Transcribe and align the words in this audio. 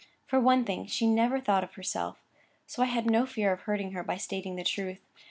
For 0.25 0.39
one 0.39 0.65
thing, 0.65 0.87
she 0.87 1.05
never 1.05 1.39
thought 1.39 1.63
of 1.63 1.75
herself, 1.75 2.17
so 2.65 2.81
I 2.81 2.87
had 2.87 3.05
no 3.05 3.27
fear 3.27 3.53
of 3.53 3.59
hurting 3.61 3.91
her 3.91 4.03
by 4.03 4.17
stating 4.17 4.55
the 4.55 4.63
truth. 4.63 5.05